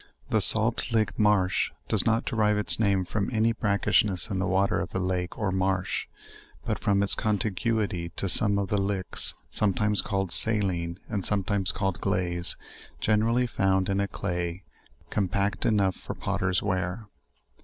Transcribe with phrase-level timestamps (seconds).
[0.31, 4.79] The Salt Lick marsh, does not derive its name from any brackishness in the water
[4.79, 6.07] of the lake or marsh,
[6.65, 12.57] but from its contiguity to some of the licks, sometimes called "saline," and sometimes 'glaise"
[12.99, 14.63] generally found in a clay,
[15.11, 17.05] campact enough for potters ware.